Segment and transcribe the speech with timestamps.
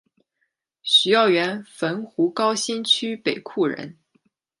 [0.81, 3.99] 许耀元汾湖高新区北厍人。